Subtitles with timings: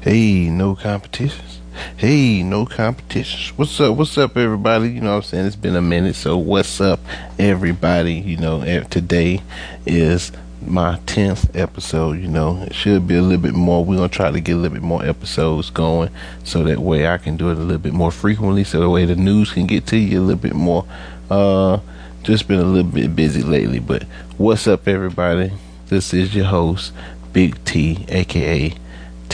[0.00, 1.60] Hey, no competitions.
[1.96, 3.56] Hey, no competitions.
[3.56, 3.96] What's up?
[3.96, 4.90] What's up, everybody?
[4.90, 5.46] You know what I'm saying?
[5.46, 7.00] It's been a minute, so what's up,
[7.38, 8.14] everybody?
[8.14, 9.40] You know, eh, today
[9.86, 10.30] is
[10.60, 12.18] my 10th episode.
[12.18, 13.82] You know, it should be a little bit more.
[13.82, 16.10] We're going to try to get a little bit more episodes going
[16.42, 19.06] so that way I can do it a little bit more frequently, so that way
[19.06, 20.84] the news can get to you a little bit more.
[21.30, 21.78] Uh,
[22.22, 24.02] just been a little bit busy lately, but
[24.36, 25.52] what's up, everybody?
[25.86, 26.92] This is your host,
[27.32, 28.74] Big T, aka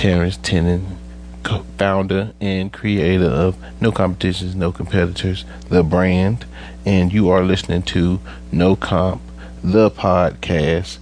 [0.01, 0.89] Terrence Tennant,
[1.77, 6.47] founder and creator of No Competitions, No Competitors, the brand,
[6.87, 8.19] and you are listening to
[8.51, 9.21] No Comp,
[9.63, 10.97] the podcast,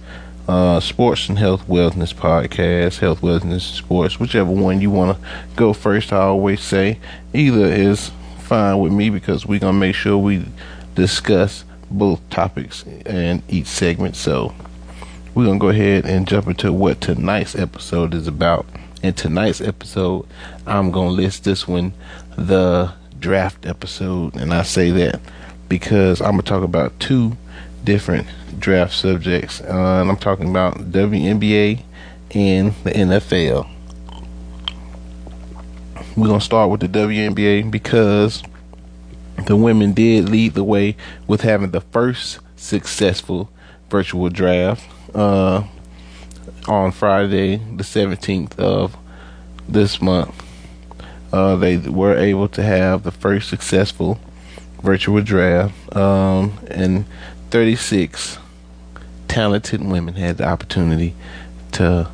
[0.49, 5.71] uh, sports and health wellness podcast, health wellness sports, whichever one you want to go
[5.71, 6.11] first.
[6.11, 6.99] I always say
[7.33, 10.45] either is fine with me because we're gonna make sure we
[10.95, 14.17] discuss both topics in each segment.
[14.17, 14.53] So
[15.33, 18.65] we're gonna go ahead and jump into what tonight's episode is about.
[19.01, 20.27] In tonight's episode,
[20.67, 21.93] I'm gonna list this one
[22.35, 25.21] the draft episode, and I say that
[25.69, 27.37] because I'm gonna talk about two
[27.83, 28.27] different
[28.59, 29.61] draft subjects.
[29.61, 31.81] Uh, and I'm talking about WNBA
[32.31, 33.69] and the NFL.
[36.17, 38.43] We're gonna start with the WNBA because
[39.45, 43.49] the women did lead the way with having the first successful
[43.89, 44.83] virtual draft
[45.15, 45.63] uh,
[46.69, 48.95] on Friday, the 17th of
[49.67, 50.43] this month.
[51.33, 54.19] Uh, they were able to have the first successful
[54.81, 57.05] virtual draft, um, and
[57.49, 58.37] 36
[59.27, 61.13] talented women had the opportunity
[61.71, 62.09] to,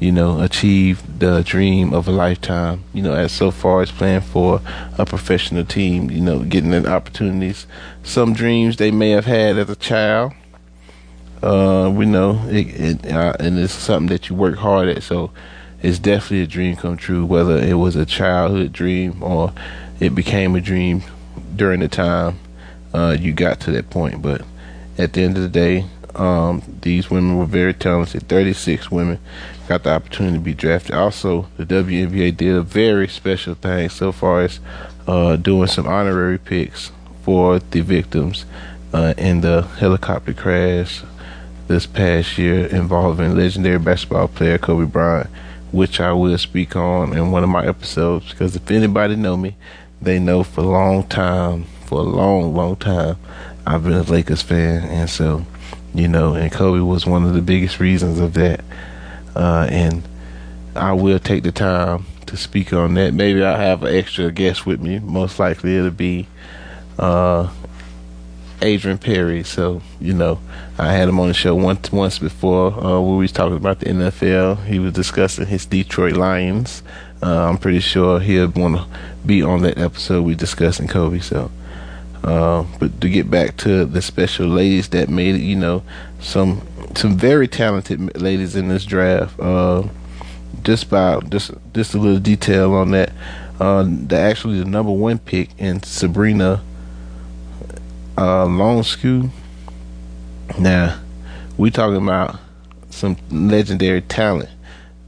[0.00, 2.84] you know, achieve the dream of a lifetime.
[2.92, 4.60] You know, as so far as playing for
[4.98, 7.66] a professional team, you know, getting the opportunities.
[8.02, 10.32] Some dreams they may have had as a child
[11.42, 15.02] uh, we know it, it uh, and it's something that you work hard at.
[15.02, 15.30] So
[15.82, 19.52] it's definitely a dream come true, whether it was a childhood dream or
[20.00, 21.02] it became a dream
[21.56, 22.38] during the time
[22.94, 24.22] uh, you got to that point.
[24.22, 24.42] But
[24.98, 28.28] at the end of the day, um, these women were very talented.
[28.28, 29.18] 36 women
[29.68, 30.94] got the opportunity to be drafted.
[30.94, 34.60] Also, the WNBA did a very special thing so far as
[35.06, 36.92] uh, doing some honorary picks
[37.22, 38.44] for the victims
[38.92, 41.02] uh, in the helicopter crash
[41.68, 45.30] this past year involving legendary basketball player Kobe Bryant,
[45.70, 48.30] which I will speak on in one of my episodes.
[48.30, 49.56] Because if anybody know me,
[50.00, 53.16] they know for a long time, for a long, long time,
[53.66, 55.44] I've been a Lakers fan, and so
[55.94, 58.64] you know, and Kobe was one of the biggest reasons of that.
[59.36, 60.02] Uh, and
[60.74, 63.12] I will take the time to speak on that.
[63.12, 64.98] Maybe I'll have an extra guest with me.
[65.00, 66.26] Most likely it'll be
[66.98, 67.50] uh,
[68.62, 69.42] Adrian Perry.
[69.42, 70.40] So you know,
[70.78, 73.86] I had him on the show once once before uh, we was talking about the
[73.86, 74.64] NFL.
[74.64, 76.82] He was discussing his Detroit Lions.
[77.22, 78.86] Uh, I'm pretty sure he'll want to
[79.24, 81.20] be on that episode we discussing Kobe.
[81.20, 81.50] So,
[82.24, 85.82] uh, but to get back to the special ladies that made it, you know,
[86.20, 86.62] some
[86.96, 89.38] some very talented ladies in this draft.
[89.38, 89.88] Uh,
[90.62, 93.12] just about just just a little detail on that.
[93.60, 96.62] Uh, the actually the number one pick in Sabrina
[98.22, 99.30] uh, Ionescu.
[100.58, 101.00] Now,
[101.58, 102.38] we talking about
[102.90, 104.48] some legendary talent.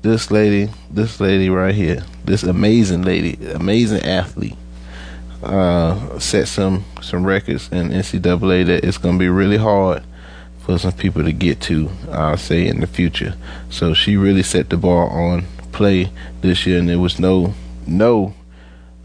[0.03, 4.57] This lady, this lady right here, this amazing lady, amazing athlete,
[5.45, 10.03] uh, set some some records in NCAA that it's gonna be really hard
[10.59, 11.91] for some people to get to.
[12.11, 13.35] I'll say in the future.
[13.71, 16.11] So she really set the bar on play
[16.41, 17.55] this year, and there was no
[17.87, 18.35] no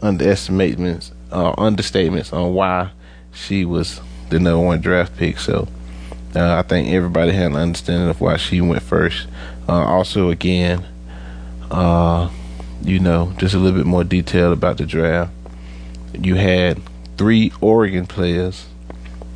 [0.00, 2.90] underestimatements uh, understatements on why
[3.32, 5.38] she was the number one draft pick.
[5.38, 5.68] So
[6.34, 9.26] uh, I think everybody had an understanding of why she went first.
[9.68, 10.84] Uh, also, again,
[11.70, 12.30] uh,
[12.82, 15.32] you know, just a little bit more detail about the draft.
[16.14, 16.80] You had
[17.16, 18.66] three Oregon players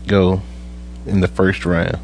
[0.06, 0.42] go
[1.06, 1.98] in the first round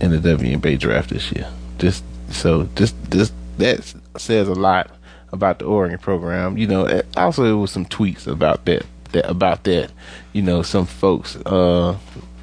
[0.00, 1.48] in the WNBA draft this year.
[1.78, 4.90] Just so, just just that says a lot
[5.32, 6.58] about the Oregon program.
[6.58, 9.90] You know, also there was some tweets about that that about that.
[10.32, 11.96] You know, some folks uh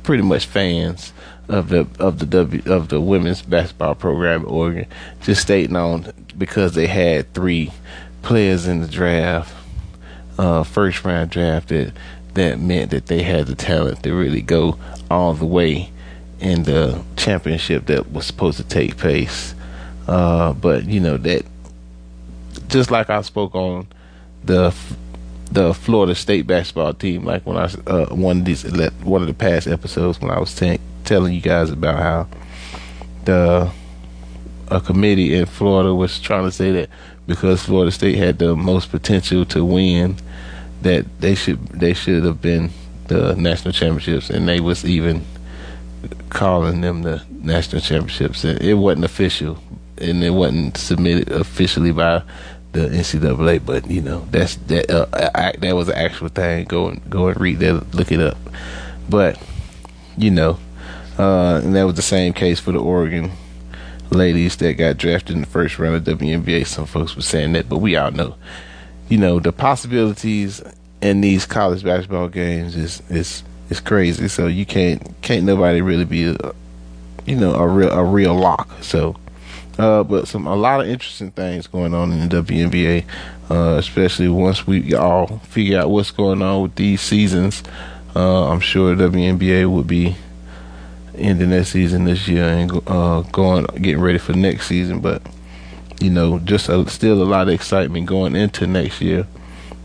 [0.03, 1.13] pretty much fans
[1.49, 4.87] of the of the W of the women's basketball program at Oregon,
[5.21, 7.71] just stating on because they had three
[8.21, 9.53] players in the draft,
[10.37, 11.93] uh, first round draft that
[12.33, 14.77] that meant that they had the talent to really go
[15.09, 15.89] all the way
[16.39, 19.55] in the championship that was supposed to take place.
[20.07, 21.45] Uh, but you know that
[22.67, 23.87] just like I spoke on
[24.43, 24.71] the
[25.51, 27.25] the Florida State basketball team.
[27.25, 28.63] Like when I uh, one of these
[29.03, 32.27] one of the past episodes when I was t- telling you guys about how
[33.25, 33.71] the
[34.67, 36.89] a committee in Florida was trying to say that
[37.27, 40.17] because Florida State had the most potential to win,
[40.81, 42.69] that they should they should have been
[43.07, 45.23] the national championships, and they was even
[46.29, 48.43] calling them the national championships.
[48.43, 49.57] It wasn't official,
[49.97, 52.23] and it wasn't submitted officially by
[52.75, 53.65] the NCAA.
[53.65, 56.65] But you know, that's that uh, that was an actual thing.
[56.65, 58.37] Go and go and read that, look it up.
[59.09, 59.41] But
[60.17, 60.59] you know,
[61.17, 63.31] uh, and that was the same case for the Oregon
[64.11, 66.67] ladies that got drafted in the first round of WNBA.
[66.67, 68.35] Some folks were saying that, but we all know,
[69.09, 70.61] you know, the possibilities
[71.01, 74.27] in these college basketball games is is is crazy.
[74.27, 76.53] So you can't can't nobody really be, a,
[77.25, 78.69] you know, a real a real lock.
[78.81, 79.15] So,
[79.77, 83.05] uh, but some a lot of interesting things going on in the WNBA,
[83.49, 87.63] uh, especially once we all figure out what's going on with these seasons.
[88.15, 90.15] Uh, I'm sure WNBA would be
[91.17, 94.99] ending that season this year and uh, going getting ready for next season.
[94.99, 95.21] But
[95.99, 99.27] you know, just a, still a lot of excitement going into next year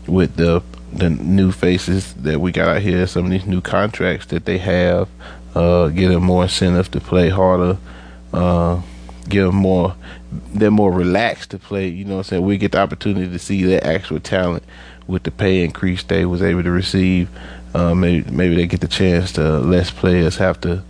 [0.07, 0.61] with the
[0.93, 4.57] the new faces that we got out here, some of these new contracts that they
[4.57, 5.07] have,
[5.55, 7.77] uh, get them more incentive to play harder,
[8.33, 8.81] uh,
[9.31, 9.95] give them more,
[10.53, 11.87] they're more relaxed to play.
[11.87, 12.45] You know what I'm saying?
[12.45, 14.63] We get the opportunity to see their actual talent
[15.07, 17.29] with the pay increase they was able to receive.
[17.73, 20.83] Uh, maybe maybe they get the chance to less players have to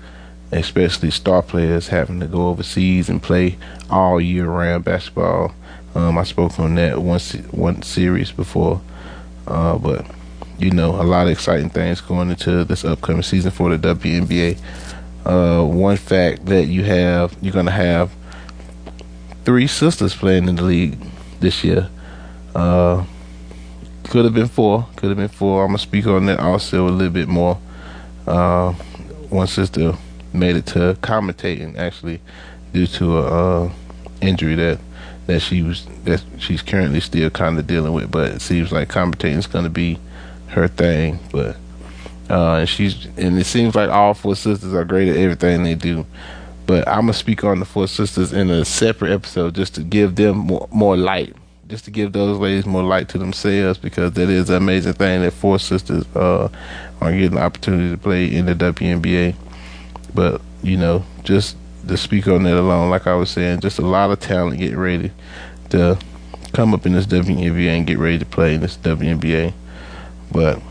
[0.51, 3.57] especially star players having to go overseas and play
[3.89, 5.53] all year round basketball.
[5.95, 7.19] Um, I spoke on that one
[7.51, 8.81] one series before,
[9.47, 10.05] uh, but
[10.57, 14.57] you know a lot of exciting things going into this upcoming season for the WNBA.
[15.25, 18.11] Uh, one fact that you have you're gonna have
[19.43, 20.97] three sisters playing in the league
[21.39, 21.89] this year.
[22.53, 23.05] Uh,
[24.05, 24.87] could have been four.
[24.95, 25.63] Could have been four.
[25.63, 27.57] I'm gonna speak on that also a little bit more.
[28.27, 28.73] Uh,
[29.29, 29.93] one sister
[30.33, 32.21] made it to commentating actually
[32.73, 33.71] due to a uh,
[34.21, 34.79] injury that
[35.27, 38.11] that she was that she's currently still kind of dealing with.
[38.11, 39.99] But it seems like commentating is to be
[40.47, 41.19] her thing.
[41.31, 41.55] But
[42.29, 45.75] uh, and she's and it seems like all four sisters are great at everything they
[45.75, 46.05] do.
[46.71, 50.15] But I'm gonna speak on the four sisters in a separate episode just to give
[50.15, 51.35] them more, more light,
[51.67, 55.21] just to give those ladies more light to themselves because that is an amazing thing
[55.21, 56.47] that four sisters uh,
[57.01, 59.35] are getting the opportunity to play in the WNBA.
[60.15, 61.57] But you know, just
[61.89, 64.79] to speak on that alone, like I was saying, just a lot of talent getting
[64.79, 65.11] ready
[65.71, 65.99] to
[66.53, 69.51] come up in this WNBA and get ready to play in this WNBA.
[70.31, 70.61] But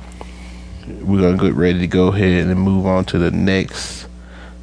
[1.03, 4.07] we're gonna get ready to go ahead and move on to the next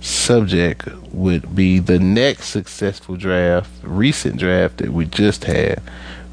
[0.02, 5.82] subject would be the next successful draft, recent draft that we just had,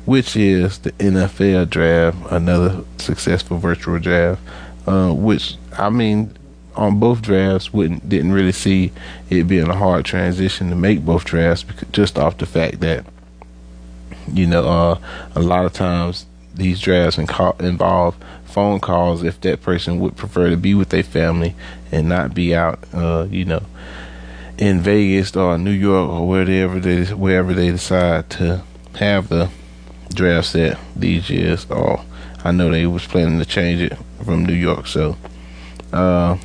[0.04, 4.40] which is the NFL draft, another successful virtual draft.
[4.86, 6.36] Uh, which I mean,
[6.76, 8.92] on both drafts wouldn't didn't really see
[9.30, 13.06] it being a hard transition to make both drafts because, just off the fact that
[14.32, 14.98] you know uh,
[15.34, 18.16] a lot of times these drafts involve
[18.54, 21.54] phone calls if that person would prefer to be with their family
[21.90, 23.62] and not be out uh, you know
[24.58, 28.62] in Vegas or New York or wherever they wherever they decide to
[28.94, 29.50] have the
[30.14, 32.04] draft set these years or
[32.44, 35.16] I know they was planning to change it from New York so
[35.92, 36.38] uh,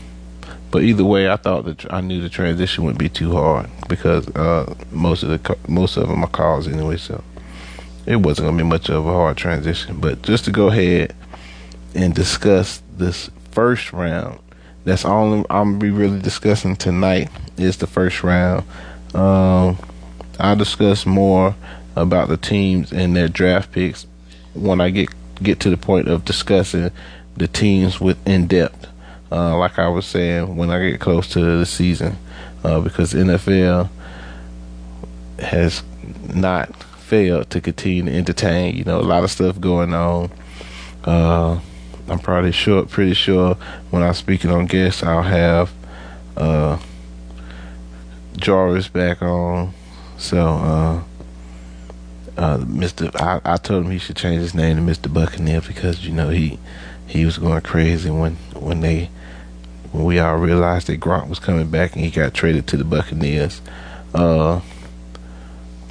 [0.72, 4.28] but either way, I thought that I knew the transition would be too hard because
[4.36, 7.24] uh, most of the most of are calls anyway, so
[8.06, 10.00] it wasn't gonna be much of a hard transition.
[10.00, 11.16] But just to go ahead
[11.96, 14.40] and discuss this first round,
[14.86, 15.44] that's all I'm
[15.74, 18.66] gonna be really discussing tonight is the first round.
[19.14, 19.78] Um,
[20.40, 21.56] I'll discuss more
[21.96, 24.08] about the teams and their draft picks
[24.54, 25.10] when I get
[25.42, 26.92] get to the point of discussing
[27.38, 28.90] the teams with in depth
[29.32, 32.18] uh, like I was saying, when I get close to the season,
[32.64, 33.90] uh, because NFL
[35.40, 35.84] has
[36.34, 38.76] not failed to continue to entertain.
[38.76, 40.32] You know, a lot of stuff going on.
[41.04, 41.60] Uh,
[42.10, 43.56] I'm probably sure, pretty sure,
[43.92, 45.72] when I'm speaking on guests, I'll have
[46.36, 46.80] uh,
[48.38, 49.74] Jarvis back on.
[50.18, 51.04] So, uh,
[52.38, 53.16] uh, Mr.
[53.20, 55.14] I, I told him he should change his name to Mr.
[55.14, 56.58] Buccaneer because you know he
[57.06, 59.10] he was going crazy when when they
[59.92, 62.84] when we all realized that Gronk was coming back and he got traded to the
[62.84, 63.62] Buccaneers,
[64.14, 64.62] uh,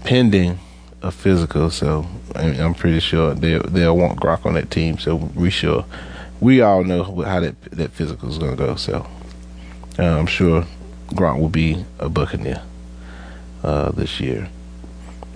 [0.05, 0.59] pending
[1.03, 1.71] a physical.
[1.71, 4.99] So I am pretty sure they they'll want Gronk on that team.
[4.99, 5.85] So we sure
[6.41, 8.77] we all know how that that physical is gonna go.
[8.77, 9.07] So
[9.99, 10.67] uh, I'm sure
[11.09, 12.63] Gronk will be a Buccaneer
[13.63, 14.49] uh, this year.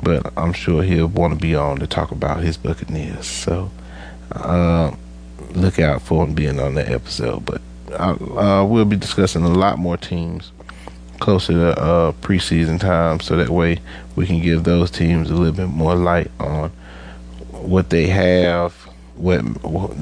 [0.02, 3.26] But I'm sure he'll want to be on to talk about his Buccaneers.
[3.26, 3.70] So
[4.32, 4.94] uh,
[5.52, 7.46] look out for him being on that episode.
[7.46, 7.60] But
[7.92, 10.50] uh, we'll be discussing a lot more teams
[11.22, 13.78] closer to uh, preseason time, so that way
[14.16, 16.70] we can give those teams a little bit more light on
[17.52, 18.72] what they have,
[19.14, 19.40] what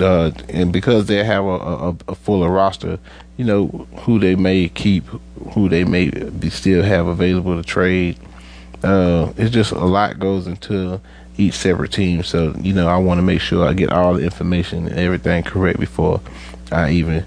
[0.00, 2.98] uh, and because they have a, a, a fuller roster,
[3.36, 3.66] you know
[4.00, 5.04] who they may keep,
[5.52, 8.18] who they may be still have available to trade.
[8.82, 10.98] Uh, it's just a lot goes into
[11.36, 14.24] each separate team, so you know I want to make sure I get all the
[14.24, 16.22] information and everything correct before
[16.72, 17.26] I even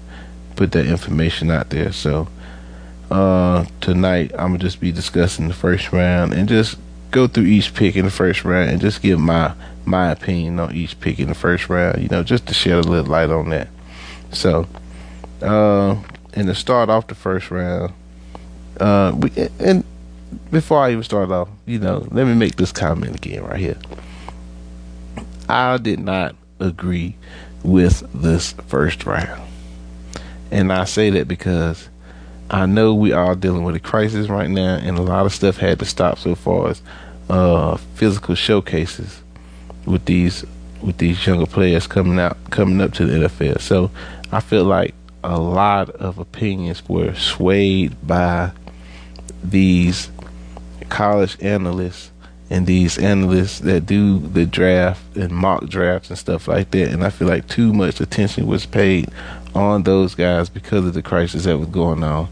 [0.56, 1.92] put that information out there.
[1.92, 2.26] So
[3.14, 6.76] uh, tonight I'm gonna just be discussing the first round and just
[7.12, 9.54] go through each pick in the first round and just give my
[9.84, 12.02] my opinion on each pick in the first round.
[12.02, 13.68] You know, just to shed a little light on that.
[14.32, 14.66] So,
[15.42, 15.96] uh,
[16.32, 17.92] and to start off the first round,
[18.80, 19.30] uh, we
[19.60, 19.84] and
[20.50, 23.78] before I even start off, you know, let me make this comment again right here.
[25.48, 27.14] I did not agree
[27.62, 29.40] with this first round.
[30.50, 31.88] And I say that because
[32.50, 35.56] I know we are dealing with a crisis right now, and a lot of stuff
[35.56, 36.82] had to stop so far as
[37.30, 39.22] uh, physical showcases
[39.86, 40.44] with these
[40.82, 43.60] with these younger players coming out coming up to the NFL.
[43.60, 43.90] So
[44.30, 48.52] I feel like a lot of opinions were swayed by
[49.42, 50.10] these
[50.90, 52.10] college analysts
[52.54, 56.92] and these analysts that do the draft and mock drafts and stuff like that.
[56.92, 59.08] And I feel like too much attention was paid
[59.56, 62.28] on those guys because of the crisis that was going on.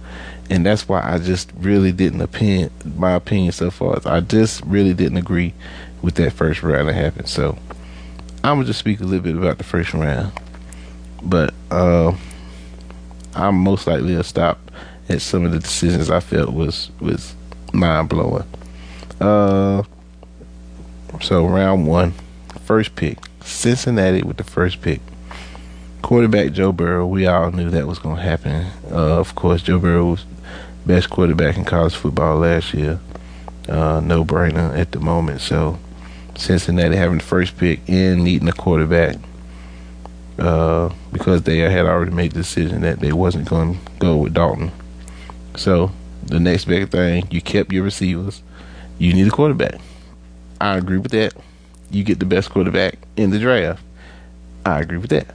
[0.49, 3.99] And that's why I just really didn't opinion my opinion so far.
[4.05, 5.55] I just really didn't agree
[6.02, 7.29] with that first round that happened.
[7.29, 7.59] So
[8.45, 10.31] I'm gonna just speak a little bit about the first round.
[11.21, 12.17] But uh,
[13.35, 14.71] I'm most likely to stop
[15.09, 17.35] at some of the decisions I felt was was
[17.73, 18.47] mind blowing.
[19.21, 19.83] Uh,
[21.21, 22.14] so round one,
[22.64, 25.00] first pick, Cincinnati with the first pick.
[26.00, 28.66] Quarterback Joe Burrow, we all knew that was going to happen.
[28.90, 30.25] Uh, of course, Joe Burrow was
[30.85, 32.99] best quarterback in college football last year.
[33.69, 35.40] Uh, no brainer at the moment.
[35.40, 35.78] So
[36.37, 39.16] Cincinnati having the first pick and needing a quarterback
[40.38, 44.35] uh, because they had already made the decision that they wasn't going to go with
[44.35, 44.73] Dalton.
[45.57, 45.92] So
[46.25, 48.42] the next big thing, you kept your receivers.
[48.99, 49.81] You need a quarterback.
[50.62, 51.35] I agree with that.
[51.90, 53.83] You get the best quarterback in the draft.
[54.64, 55.26] I agree with that.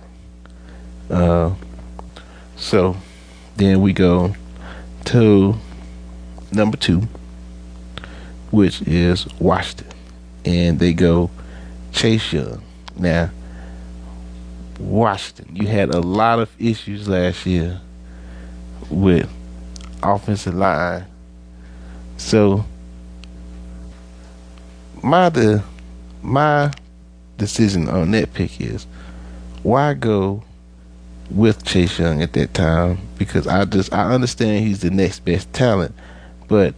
[1.10, 1.54] Uh,
[2.56, 2.96] so
[3.58, 4.34] then we go
[5.04, 5.54] to
[6.54, 7.10] number two,
[8.52, 9.88] which is Washington,
[10.46, 11.30] and they go
[11.92, 12.64] Chase Young.
[12.96, 13.30] Now,
[14.80, 17.82] Washington, you had a lot of issues last year
[18.90, 19.30] with
[20.02, 21.06] offensive line.
[22.16, 22.64] So
[25.04, 25.64] my the
[26.22, 26.72] my
[27.38, 28.86] decision on that pick is
[29.64, 30.44] why go
[31.30, 35.52] with Chase Young at that time because I just I understand he's the next best
[35.54, 35.94] talent,
[36.48, 36.74] but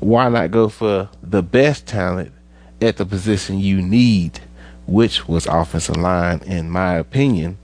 [0.00, 2.32] why not go for the best talent
[2.80, 4.40] at the position you need,
[4.86, 7.58] which was offensive line in my opinion.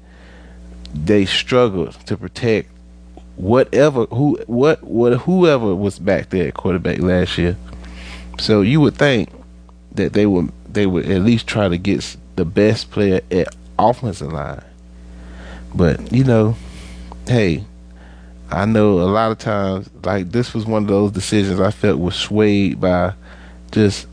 [0.93, 2.71] They struggled to protect
[3.37, 7.57] whatever who what what whoever was back there at quarterback last year.
[8.39, 9.29] So you would think
[9.95, 14.33] that they would they would at least try to get the best player at offensive
[14.33, 14.63] line.
[15.75, 16.57] But you know,
[17.27, 17.65] hey,
[18.51, 21.99] I know a lot of times like this was one of those decisions I felt
[21.99, 23.15] was swayed by
[23.73, 24.07] just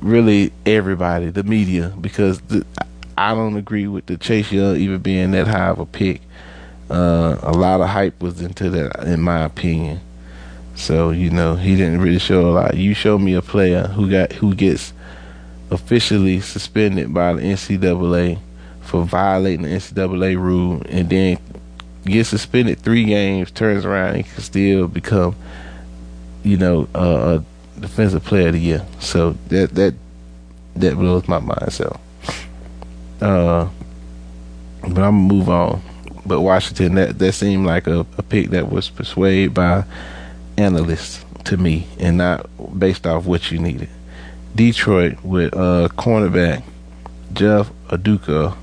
[0.00, 2.64] really everybody, the media, because the,
[3.16, 6.20] I don't agree with the Chase Young even being that high of a pick.
[6.90, 10.00] Uh, a lot of hype was into that, in my opinion.
[10.74, 12.76] So you know, he didn't really show a lot.
[12.76, 14.92] You show me a player who got who gets
[15.70, 18.38] officially suspended by the NCAA
[18.82, 21.38] for violating the NCAA rule, and then
[22.04, 25.36] gets suspended three games, turns around and can still become,
[26.42, 28.86] you know, uh, a defensive player of the year.
[29.00, 29.94] So that that
[30.76, 31.72] that blows my mind.
[31.72, 32.00] So,
[33.20, 33.68] uh,
[34.80, 35.82] but I'm gonna move on.
[36.24, 39.84] But Washington, that that seemed like a, a pick that was persuaded by
[40.56, 42.48] analysts to me, and not
[42.78, 43.88] based off what you needed.
[44.58, 46.64] Detroit with uh, cornerback
[47.32, 48.56] Jeff Okudah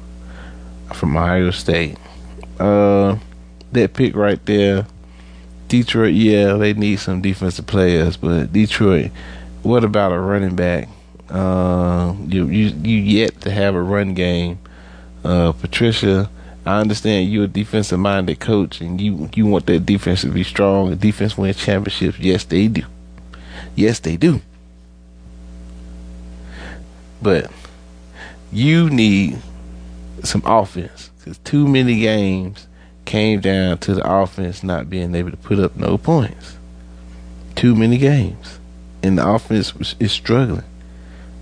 [0.93, 1.97] from Ohio State.
[2.59, 3.17] Uh,
[3.71, 4.87] that pick right there,
[5.69, 6.13] Detroit.
[6.13, 9.09] Yeah, they need some defensive players, but Detroit.
[9.63, 10.89] What about a running back?
[11.29, 14.59] Uh, you you you yet to have a run game.
[15.23, 16.29] Uh, Patricia,
[16.65, 20.43] I understand you're a defensive minded coach and you you want that defense to be
[20.43, 20.89] strong.
[20.89, 22.19] The defense wins championships.
[22.19, 22.83] Yes, they do.
[23.77, 24.41] Yes, they do.
[27.25, 27.49] But
[28.51, 29.39] you need
[30.23, 32.67] some offense because too many games
[33.05, 36.57] came down to the offense not being able to put up no points.
[37.55, 38.59] too many games,
[39.01, 40.65] and the offense is struggling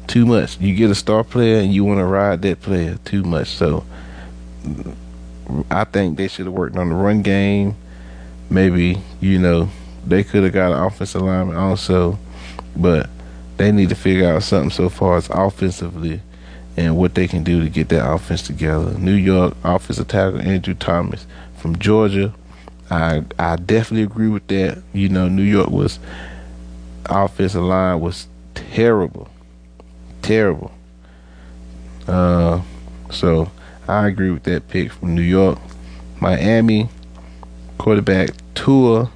[0.08, 0.58] too much.
[0.62, 3.50] You get a star player and you want to ride that player too much.
[3.50, 3.84] So
[5.70, 7.76] I think they should have worked on the run game.
[8.50, 9.70] Maybe you know
[10.06, 12.18] they could have got an offensive lineman also,
[12.74, 13.10] but
[13.64, 16.20] they need to figure out something so far as offensively
[16.76, 18.98] and what they can do to get that offense together.
[18.98, 22.34] New York offensive tackle Andrew Thomas from Georgia.
[22.90, 24.84] I I definitely agree with that.
[24.92, 26.00] You know, New York was
[27.06, 29.30] offensive line was terrible,
[30.22, 30.72] terrible.
[32.06, 32.62] Uh,
[33.12, 33.50] so
[33.88, 35.58] I agree with that pick from New York.
[36.20, 36.90] Miami
[37.78, 39.10] quarterback Tua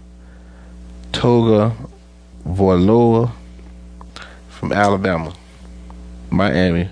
[1.12, 1.76] Toga
[2.46, 3.32] Valoa
[4.58, 5.34] from Alabama.
[6.32, 6.90] Miami.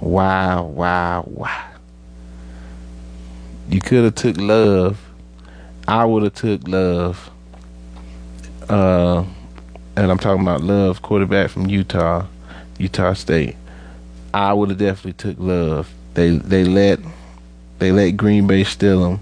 [0.00, 1.64] Wow, wow, wow.
[3.68, 5.00] You could have took love.
[5.88, 7.30] I would have took love.
[8.68, 9.24] Uh,
[9.96, 12.26] and I'm talking about love, quarterback from Utah,
[12.78, 13.56] Utah State.
[14.34, 15.88] I would have definitely took love.
[16.14, 16.98] They they let
[17.78, 19.20] they let Green Bay steal him,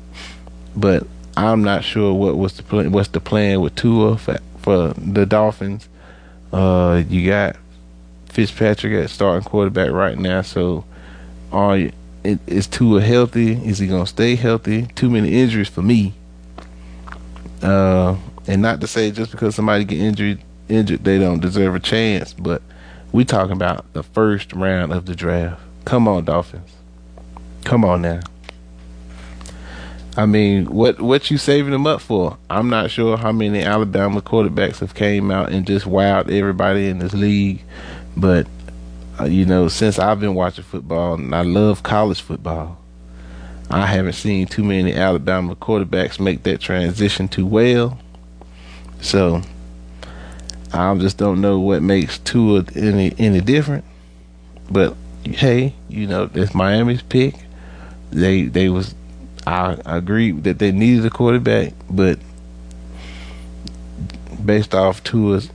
[0.74, 4.94] but I'm not sure what was the plan, what's the plan with Tua for, for
[4.94, 5.88] the Dolphins.
[6.52, 7.56] Uh, you got
[8.34, 10.42] Fitzpatrick at starting quarterback right now.
[10.42, 10.84] So,
[11.52, 11.92] are you,
[12.24, 13.52] is Tua healthy?
[13.52, 14.86] Is he gonna stay healthy?
[14.96, 16.14] Too many injuries for me.
[17.62, 18.16] Uh,
[18.48, 22.32] and not to say just because somebody get injured, injured they don't deserve a chance,
[22.32, 22.60] but
[23.12, 25.62] we talking about the first round of the draft.
[25.84, 26.72] Come on, Dolphins.
[27.62, 28.20] Come on now.
[30.16, 32.36] I mean, what what you saving them up for?
[32.50, 36.98] I'm not sure how many Alabama quarterbacks have came out and just wowed everybody in
[36.98, 37.62] this league
[38.16, 38.46] but
[39.20, 42.78] uh, you know, since I've been watching football and I love college football,
[43.70, 47.98] I haven't seen too many Alabama quarterbacks make that transition too well.
[49.00, 49.42] So
[50.72, 53.84] I just don't know what makes Tua any any different.
[54.70, 57.34] But hey, you know, it's Miami's pick.
[58.10, 58.94] They they was
[59.46, 62.18] I, I agree that they needed a quarterback, but
[64.44, 65.50] based off Tua's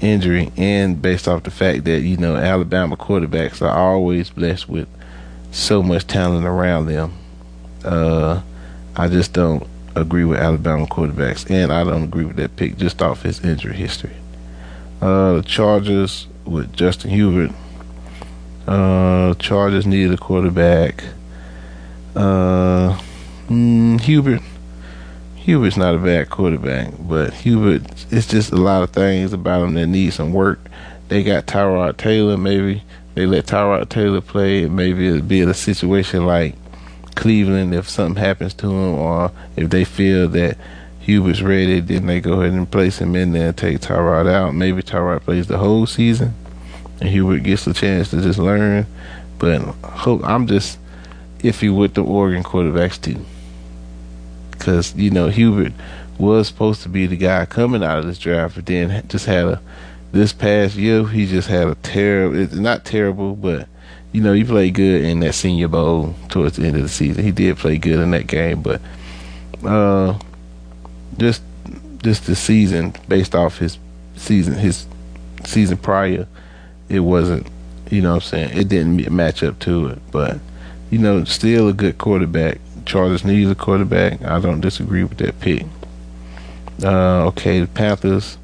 [0.00, 4.88] injury and based off the fact that you know Alabama quarterbacks are always blessed with
[5.50, 7.12] so much talent around them.
[7.84, 8.42] Uh,
[8.96, 13.02] I just don't agree with Alabama quarterbacks, and I don't agree with that pick just
[13.02, 14.14] off his injury history.
[15.00, 17.52] Uh, the Chargers with Justin Hubert.
[18.66, 21.04] Uh, Chargers needed a quarterback.
[22.14, 22.98] Uh,
[23.48, 24.37] mm, Herbert
[25.48, 29.74] Herbert's not a bad quarterback, but Hubert, it's just a lot of things about him
[29.74, 30.60] that need some work.
[31.08, 32.82] They got Tyrod Taylor, maybe
[33.14, 34.66] they let Tyrod Taylor play.
[34.66, 36.54] Maybe it'll be in a situation like
[37.14, 40.58] Cleveland if something happens to him, or if they feel that
[41.00, 44.54] Hubert's ready, then they go ahead and place him in there and take Tyrod out.
[44.54, 46.34] Maybe Tyrod plays the whole season,
[47.00, 48.86] and Hubert gets a chance to just learn.
[49.38, 49.62] But
[50.04, 50.78] I'm just
[51.38, 53.24] iffy with the Oregon quarterbacks too
[54.58, 55.72] because you know Hubert
[56.18, 59.44] was supposed to be the guy coming out of this draft, but then just had
[59.44, 59.60] a
[60.12, 62.56] this past year he just had a terrible.
[62.56, 63.68] Not terrible, but
[64.12, 67.24] you know he played good in that Senior Bowl towards the end of the season.
[67.24, 68.80] He did play good in that game, but
[69.64, 70.18] uh,
[71.18, 71.42] just
[72.02, 73.78] just the season based off his
[74.16, 74.86] season his
[75.44, 76.26] season prior,
[76.88, 77.46] it wasn't.
[77.90, 78.58] You know what I'm saying?
[78.58, 80.38] It didn't match up to it, but
[80.90, 82.60] you know, still a good quarterback.
[82.88, 84.22] Chargers need a quarterback.
[84.22, 85.66] I don't disagree with that pick.
[86.82, 88.38] Uh, okay, the Panthers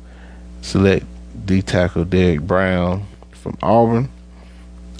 [0.61, 1.07] select
[1.47, 4.11] D tackle Derrick Brown from Auburn.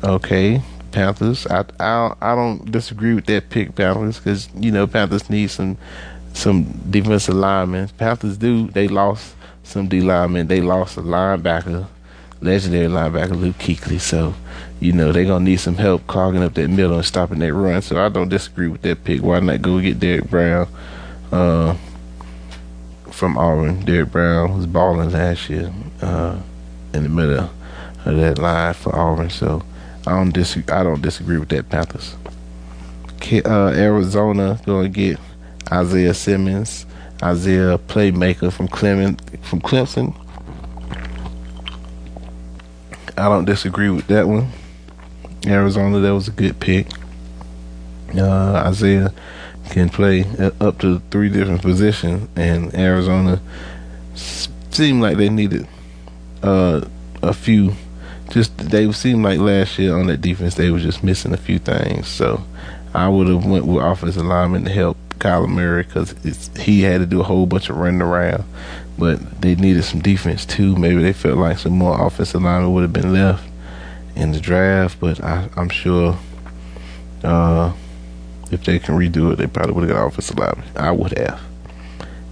[0.03, 1.47] Okay, Panthers.
[1.49, 5.77] I I I don't disagree with that pick, Panthers, because you know Panthers need some
[6.33, 7.89] some defensive linemen.
[7.99, 8.69] Panthers do.
[8.69, 10.47] They lost some D linemen.
[10.47, 11.87] They lost a linebacker,
[12.41, 14.01] legendary linebacker Luke Kuechly.
[14.01, 14.35] So
[14.81, 17.81] you know, they're gonna need some help clogging up that middle and stopping that run.
[17.81, 19.23] So I don't disagree with that pick.
[19.23, 20.69] Why not go get Derrick Brown
[21.33, 21.75] uh,
[23.11, 23.85] from Auburn?
[23.85, 26.39] Derrick Brown was balling last year uh,
[26.93, 27.51] in the middle
[28.05, 29.31] of that line for Auburn.
[29.31, 29.63] So
[30.07, 30.75] I don't disagree.
[30.75, 32.17] I don't disagree with that Panthers.
[33.33, 35.19] Uh, Arizona gonna get
[35.73, 36.85] Isaiah Simmons,
[37.23, 40.15] Isaiah playmaker from Clement from Clemson.
[43.17, 44.51] I don't disagree with that one.
[45.47, 46.87] Arizona, that was a good pick.
[48.17, 49.13] Uh, Isaiah
[49.71, 50.25] can play
[50.61, 53.41] up to three different positions, and Arizona
[54.15, 55.67] seemed like they needed
[56.43, 56.83] uh,
[57.23, 57.75] a few.
[58.31, 61.59] Just they seemed like last year on that defense they were just missing a few
[61.59, 62.09] things.
[62.09, 62.43] So
[62.95, 66.15] I would have went with offensive lineman to help Kyler Murray because
[66.59, 68.45] he had to do a whole bunch of running around
[68.99, 70.77] but they needed some defense too.
[70.77, 73.49] Maybe they felt like some more offensive linemen would have been left
[74.17, 76.17] in the draft, but I, am sure
[77.23, 77.73] uh,
[78.51, 80.65] if they can redo it, they probably would have got offensive lineman.
[80.77, 81.41] I would have.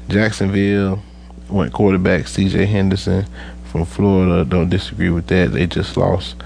[0.08, 1.02] Jacksonville
[1.48, 2.66] went quarterback C.J.
[2.66, 3.26] Henderson
[3.64, 4.44] from Florida.
[4.44, 5.52] Don't disagree with that.
[5.52, 6.36] They just lost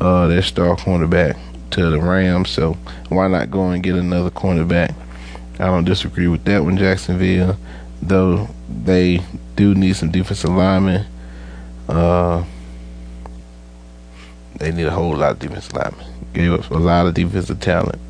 [0.00, 1.38] uh, their star cornerback
[1.70, 2.76] to the Rams, so
[3.08, 4.94] why not go and get another cornerback?
[5.54, 7.56] I don't disagree with that one, Jacksonville.
[8.02, 9.20] Though they
[9.56, 11.06] do need some defensive linemen.
[11.88, 12.44] Uh,
[14.58, 16.06] they need a whole lot of defensive linemen.
[16.32, 18.00] Gave up a lot of defensive talent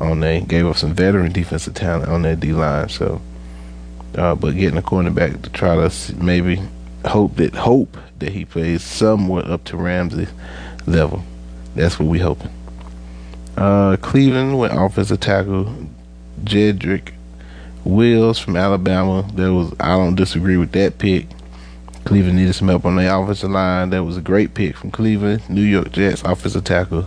[0.00, 2.88] on they Gave up some veteran defensive talent on their D line.
[2.88, 3.20] So,
[4.16, 6.60] uh, but getting a cornerback to try to maybe
[7.04, 10.28] hope that hope that he plays somewhat up to Ramsey
[10.86, 11.22] level.
[11.74, 12.50] That's what we hoping.
[13.56, 15.74] Uh, Cleveland with offensive tackle
[16.44, 17.12] Jedrick
[17.84, 19.28] Wills from Alabama.
[19.34, 21.26] That was I don't disagree with that pick.
[22.04, 23.90] Cleveland needed some help on their offensive line.
[23.90, 25.48] That was a great pick from Cleveland.
[25.48, 27.06] New York Jets offensive tackle.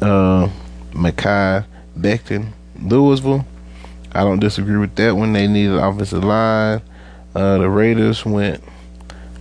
[0.00, 0.48] Uh,
[0.92, 1.64] Mekhi
[1.98, 3.44] Becton, Louisville.
[4.12, 5.32] I don't disagree with that one.
[5.32, 6.82] They needed offensive line.
[7.34, 8.64] Uh, the Raiders went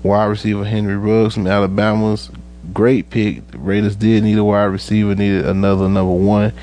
[0.03, 2.29] wide receiver Henry Ruggs from Alabama's
[2.73, 3.45] great pick.
[3.51, 6.53] The Raiders did need a wide receiver, needed another number one.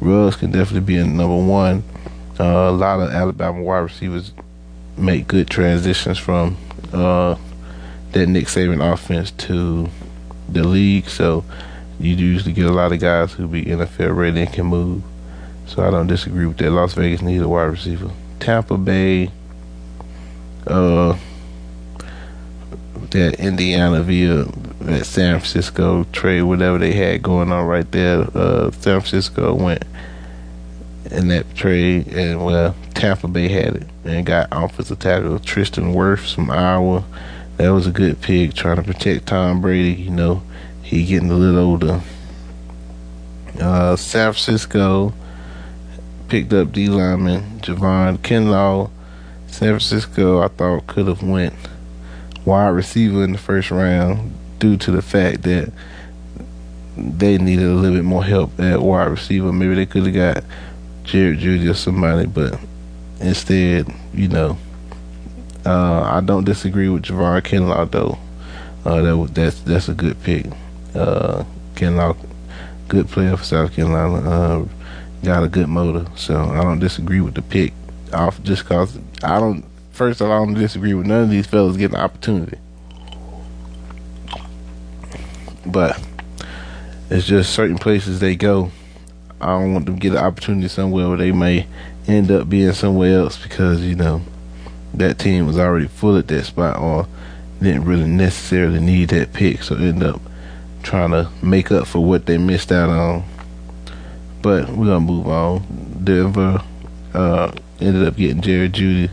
[0.00, 1.82] Ruggs can definitely be a number one.
[2.38, 4.32] Uh, a lot of Alabama wide receivers
[4.96, 6.56] make good transitions from
[6.92, 7.36] uh,
[8.12, 9.88] that Nick Saban offense to
[10.48, 11.08] the league.
[11.08, 11.44] So
[11.98, 15.02] you usually get a lot of guys who be NFL ready and can move.
[15.66, 16.70] So I don't disagree with that.
[16.70, 18.10] Las Vegas needs a wide receiver.
[18.38, 19.30] Tampa Bay,
[20.66, 21.16] uh,
[23.10, 24.44] that Indiana via
[24.80, 28.26] that San Francisco trade, whatever they had going on right there.
[28.34, 29.82] Uh, San Francisco went
[31.12, 36.34] in that trade, and well, Tampa Bay had it and got offensive tackle Tristan Wirfs
[36.34, 37.04] from Iowa.
[37.56, 40.02] That was a good pick, trying to protect Tom Brady.
[40.02, 40.42] You know,
[40.82, 42.00] he getting a little older.
[43.60, 45.14] Uh, San Francisco
[46.28, 48.90] picked up D lineman Javon Kinlaw.
[49.46, 51.54] San Francisco, I thought could have went
[52.44, 55.72] wide receiver in the first round due to the fact that
[56.96, 59.52] they needed a little bit more help at wide receiver.
[59.52, 60.44] Maybe they could have got
[61.06, 62.58] Jared Jeudy or somebody, but
[63.20, 64.58] instead, you know,
[65.64, 68.18] uh, I don't disagree with Javon Kinlaw though.
[68.84, 70.46] Uh, that that's that's a good pick.
[70.94, 71.44] Uh,
[71.76, 72.16] Kinlaw,
[72.88, 74.28] good player for South Carolina.
[74.28, 74.64] Uh,
[75.22, 77.72] got a good motor, so I don't disagree with the pick.
[78.12, 79.64] Off just cause I don't.
[79.92, 82.58] First of all, I don't disagree with none of these fellas getting an opportunity,
[85.64, 86.00] but
[87.10, 88.72] it's just certain places they go.
[89.40, 91.66] I don't want them to get an opportunity somewhere where they may
[92.08, 94.22] end up being somewhere else because you know
[94.94, 97.06] that team was already full at that spot or
[97.60, 100.20] didn't really necessarily need that pick, so end up
[100.82, 103.24] trying to make up for what they missed out on.
[104.42, 106.00] But we're gonna move on.
[106.02, 106.62] Denver
[107.14, 109.10] uh, ended up getting Jared Jeudy.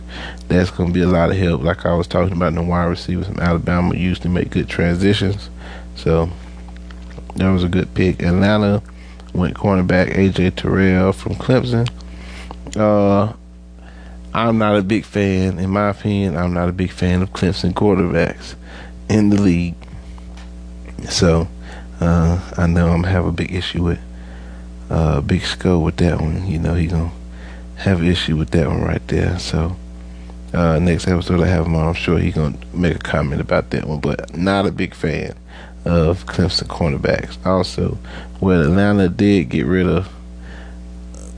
[0.48, 1.64] That's gonna be a lot of help.
[1.64, 5.50] Like I was talking about, the wide receivers from Alabama used to make good transitions,
[5.96, 6.30] so
[7.36, 8.22] that was a good pick.
[8.22, 8.84] Atlanta
[9.34, 11.90] went cornerback AJ Terrell from Clemson.
[12.76, 13.34] Uh,
[14.34, 17.74] I'm not a big fan, in my opinion, I'm not a big fan of Clemson
[17.74, 18.56] quarterbacks
[19.10, 19.76] in the league.
[21.10, 21.48] So
[22.00, 24.00] uh, I know I'm gonna have a big issue with
[24.90, 26.48] uh, Big Skull with that one.
[26.48, 27.12] You know, he gonna
[27.78, 29.38] have an issue with that one right there.
[29.40, 29.76] So
[30.54, 33.70] uh, next episode I have him on, I'm sure he gonna make a comment about
[33.72, 34.00] that one.
[34.00, 35.36] But not a big fan
[35.86, 37.44] of Clemson cornerbacks.
[37.46, 37.98] Also,
[38.44, 40.12] well, Atlanta did get rid of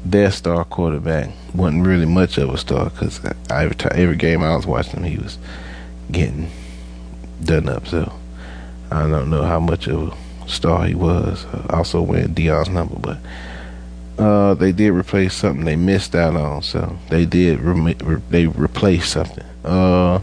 [0.03, 4.55] their star quarterback wasn't really much of a star because every time, every game I
[4.55, 5.37] was watching him, he was
[6.11, 6.49] getting
[7.43, 7.87] done up.
[7.87, 8.11] So
[8.91, 11.45] I don't know how much of a star he was.
[11.69, 16.63] also wearing Deion's number, but uh, they did replace something they missed out on.
[16.63, 19.45] So they did re- re- they replaced something.
[19.63, 20.21] Uh,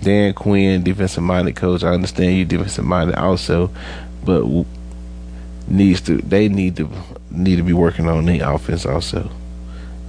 [0.00, 1.82] Dan Quinn, defensive minded coach.
[1.82, 3.70] I understand you defensive minded also,
[4.24, 4.44] but
[5.70, 6.90] needs to they need to
[7.30, 9.30] need to be working on the offense also.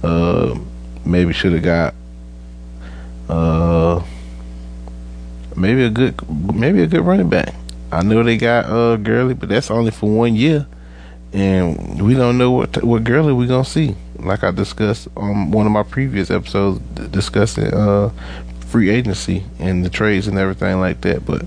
[0.02, 0.58] Uh,
[1.04, 1.94] maybe should have got
[3.28, 4.02] uh
[5.56, 6.14] maybe a good
[6.54, 7.54] maybe a good running back.
[7.90, 10.66] I know they got uh Gurley, but that's only for one year,
[11.32, 13.94] and we don't know what what Gurley we gonna see.
[14.16, 18.10] Like I discussed on one of my previous episodes, discussing uh
[18.66, 21.26] free agency and the trades and everything like that.
[21.26, 21.44] But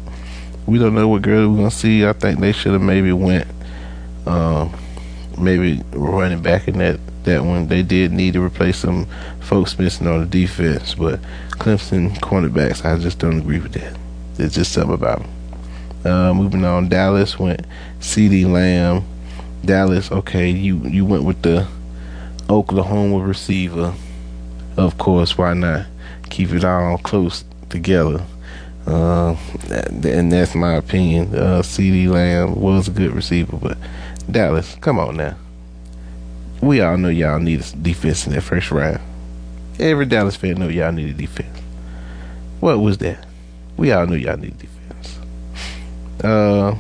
[0.66, 2.06] we don't know what Gurley we gonna see.
[2.06, 3.48] I think they should have maybe went,
[4.26, 4.70] uh,
[5.38, 7.68] maybe running back in that that one.
[7.68, 9.08] They did need to replace some
[9.42, 11.20] folks missing on the defense, but
[11.52, 13.98] Clemson cornerbacks, I just don't agree with that.
[14.36, 15.32] There's just something about them.
[16.06, 17.66] Uh, moving on, Dallas went
[18.00, 19.04] CeeDee Lamb.
[19.64, 21.68] Dallas, okay, you you went with the
[22.50, 23.94] Oklahoma receiver.
[24.78, 25.88] Of course, why not
[26.30, 28.24] keep it all close together?
[28.86, 29.36] Uh,
[29.72, 31.34] and that's my opinion.
[31.34, 33.78] Uh, CeeDee Lamb was a good receiver, but
[34.30, 35.36] Dallas, come on now.
[36.62, 39.00] We all know y'all need a defense in that first round.
[39.80, 41.60] Every Dallas fan know y'all need a defense.
[42.60, 43.26] What was that?
[43.78, 45.20] We all knew y'all need defense.
[46.24, 46.76] Uh,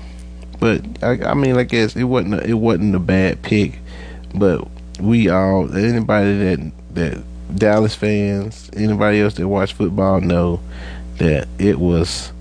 [0.60, 3.79] but I, I mean, I guess it wasn't a, it wasn't a bad pick,
[4.34, 4.67] but
[4.99, 7.23] we all anybody that that
[7.55, 10.62] Dallas fans, anybody else that watch football know
[11.17, 12.31] that it was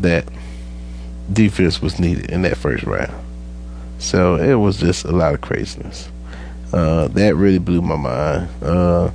[0.00, 0.24] that
[1.32, 3.12] defense was needed in that first round.
[4.02, 6.10] So it was just a lot of craziness.
[6.72, 8.48] Uh, that really blew my mind.
[8.60, 9.12] Uh,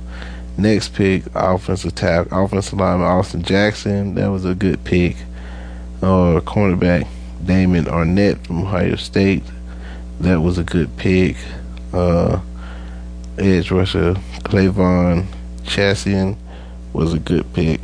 [0.56, 4.14] next pick, offensive tackle, offensive lineman Austin Jackson.
[4.14, 5.16] That was a good pick.
[6.00, 7.06] Uh, cornerback
[7.44, 9.42] Damon Arnette from Ohio State.
[10.20, 11.36] That was a good pick.
[11.92, 12.40] Uh,
[13.38, 15.26] edge rusher K'Lavon
[15.64, 16.34] Chaisson
[16.94, 17.82] was a good pick.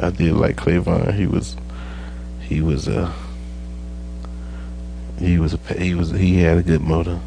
[0.00, 1.12] I did like K'Lavon.
[1.12, 1.54] He was
[2.40, 3.12] he was a
[5.18, 7.20] he was a he was he had a good motor.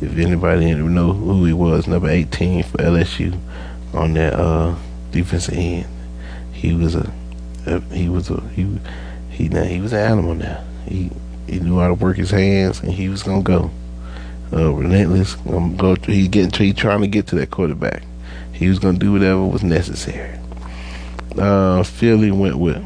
[0.00, 3.38] If anybody didn't know who he was, number 18 for LSU
[3.92, 4.74] on that uh,
[5.10, 5.86] defensive end,
[6.52, 7.12] he was a,
[7.66, 8.78] a he was a he
[9.30, 10.64] he now he was an animal now.
[10.86, 11.10] He
[11.46, 13.70] he knew how to work his hands and he was gonna go.
[14.52, 15.36] Uh, relentless.
[15.48, 15.96] Um, go.
[15.96, 16.52] He getting.
[16.52, 18.02] He trying to get to that quarterback.
[18.52, 20.38] He was gonna do whatever was necessary
[21.38, 22.84] uh, Philly went with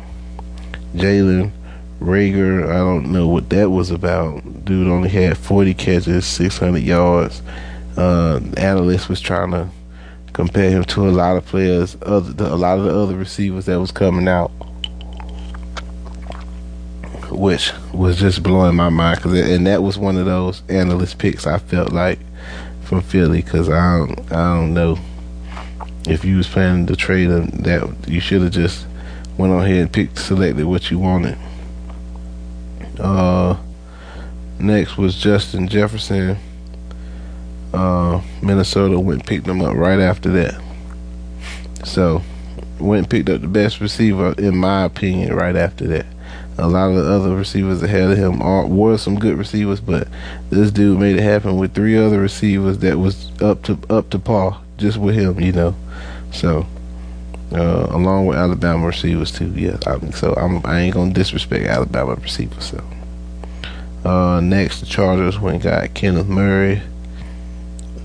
[0.94, 1.52] Jalen
[2.00, 2.68] Reagor.
[2.68, 4.64] I don't know what that was about.
[4.64, 7.42] Dude only had 40 catches, 600 yards.
[7.96, 9.68] Uh, analyst was trying to
[10.32, 13.80] compare him to a lot of players, other a lot of the other receivers that
[13.80, 14.48] was coming out,
[17.30, 19.20] which was just blowing my mind.
[19.20, 22.20] Cause and that was one of those analyst picks I felt like
[22.82, 24.96] from Philly because I don't, I don't know
[26.06, 28.86] if you was planning to trade them, that you should have just
[29.36, 31.36] went on ahead and picked selected what you wanted.
[32.98, 33.56] Uh,
[34.58, 36.38] next was Justin Jefferson.
[37.72, 40.60] Uh, Minnesota went and picked him up right after that.
[41.84, 42.22] So
[42.80, 46.06] went and picked up the best receiver in my opinion right after that.
[46.58, 50.08] A lot of the other receivers ahead of him are were some good receivers, but
[50.50, 54.18] this dude made it happen with three other receivers that was up to up to
[54.18, 55.76] par just with him, you know.
[56.32, 56.66] So,
[57.52, 59.50] uh, along with Alabama receivers too.
[59.54, 62.64] Yeah, I so I'm I ain't gonna disrespect Alabama receivers.
[62.64, 62.84] So,
[64.08, 66.82] uh, next the Chargers went got Kenneth Murray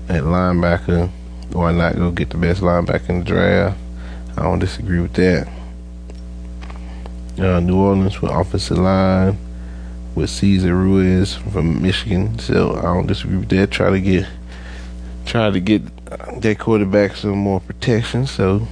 [0.08, 1.10] at linebacker.
[1.52, 3.78] Why not go get the best linebacker in the draft?
[4.36, 5.48] I don't disagree with that.
[7.38, 9.36] Uh, New Orleans with offensive line
[10.14, 12.38] with Cesar Ruiz from Michigan.
[12.38, 13.70] So I don't disagree with that.
[13.70, 14.26] Try to get
[15.26, 15.82] try to get
[16.40, 18.26] their quarterback some more protection.
[18.26, 18.66] So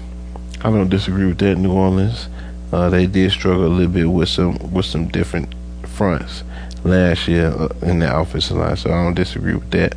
[0.65, 1.59] I don't disagree with that.
[1.59, 2.29] New Orleans,
[2.73, 5.53] uh, they did struggle a little bit with some with some different
[5.89, 6.45] fronts
[6.85, 8.77] last year uh, in the offensive line.
[8.77, 9.97] So I don't disagree with that.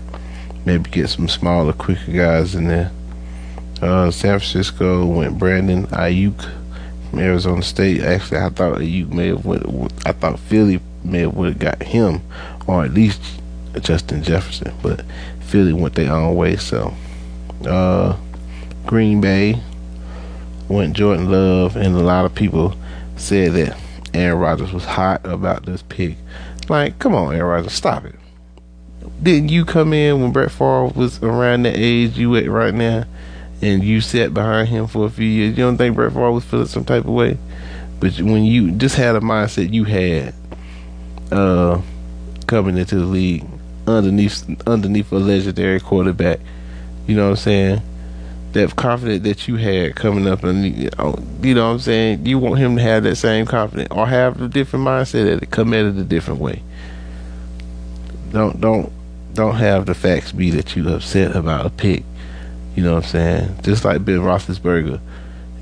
[0.66, 2.92] Maybe get some smaller, quicker guys in there.
[3.80, 6.50] Uh, San Francisco went Brandon Aiyuk
[7.12, 8.02] from Arizona State.
[8.02, 9.64] Actually, I thought Aiyuk may have went.
[10.04, 12.22] I thought Philly may have would have got him,
[12.66, 13.22] or at least
[13.82, 14.74] Justin Jefferson.
[14.82, 15.06] But
[15.42, 16.56] Philly went their own way.
[16.56, 16.92] So
[17.68, 18.18] uh,
[18.88, 19.62] Green Bay
[20.68, 22.76] went Jordan Love, and a lot of people
[23.18, 23.78] said that
[24.14, 26.18] Aaron Rodgers was hot about this pick.
[26.70, 28.16] Like, come on, Aaron Rodgers, stop it.
[29.22, 33.06] Didn't you come in when Brett Favre was around the age you at right now,
[33.62, 35.58] and you sat behind him for a few years?
[35.58, 37.38] You don't think Brett Favre was feeling some type of way?
[38.00, 40.34] But when you just had a mindset you had
[41.32, 41.82] uh,
[42.48, 43.46] coming into the league
[43.88, 46.40] underneath underneath a legendary quarterback,
[47.08, 47.82] you know what I'm saying?
[48.56, 52.26] That confidence that you had coming up, and you know, you know what I'm saying.
[52.26, 55.74] You want him to have that same confidence, or have a different mindset that come
[55.74, 56.64] at it a different way.
[58.32, 58.94] Don't don't
[59.34, 62.06] don't have the facts be that you upset about a pick.
[62.78, 63.60] You know what I'm saying?
[63.62, 65.02] Just like Ben Roethlisberger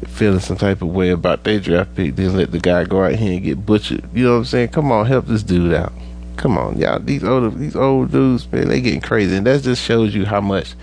[0.08, 3.16] feeling some type of way about their draft pick, then let the guy go out
[3.16, 4.04] here and get butchered.
[4.14, 4.70] You know what I'm saying?
[4.70, 5.94] Come on, help this dude out.
[6.38, 7.00] Come on, y'all.
[7.00, 10.41] These old these old dudes, man, they getting crazy, and that just shows you how
[10.41, 10.74] much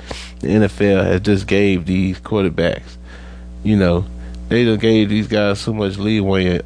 [0.41, 2.97] the NFL has just gave these quarterbacks.
[3.63, 4.05] You know,
[4.49, 6.61] they just gave these guys so much leeway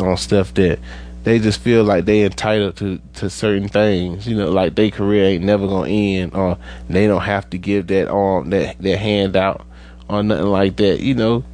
[0.00, 0.78] on stuff that
[1.24, 4.26] they just feel like they entitled to to certain things.
[4.26, 6.56] You know, like their career ain't never gonna end, or
[6.88, 9.66] they don't have to give that arm that that hand out
[10.08, 11.00] or nothing like that.
[11.00, 11.44] You know,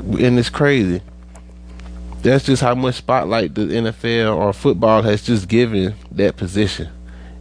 [0.00, 1.00] and it's crazy.
[2.22, 6.88] That's just how much spotlight the NFL or football has just given that position.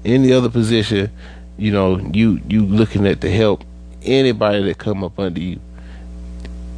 [0.05, 1.11] Any other position,
[1.57, 3.63] you know, you you looking at the help
[4.03, 5.59] anybody that come up under you.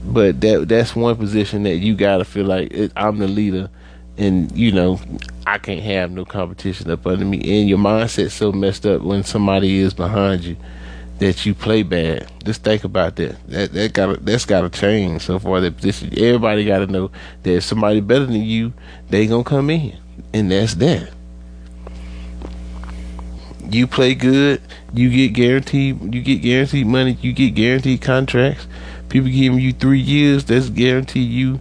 [0.05, 3.69] But that that's one position that you gotta feel like it, I'm the leader
[4.17, 4.99] and you know
[5.45, 7.37] I can't have no competition up under me.
[7.59, 10.55] And your mindset's so messed up when somebody is behind you
[11.19, 12.31] that you play bad.
[12.43, 13.35] Just think about that.
[13.49, 15.61] That that got that's got to change so far.
[15.61, 17.11] That position, everybody got to know
[17.43, 18.73] that somebody better than you,
[19.09, 19.97] they gonna come in,
[20.33, 21.11] and that's that.
[23.69, 24.61] You play good,
[24.93, 26.13] you get guaranteed.
[26.13, 27.17] You get guaranteed money.
[27.21, 28.67] You get guaranteed contracts.
[29.09, 30.45] People giving you three years.
[30.45, 31.59] That's guarantee you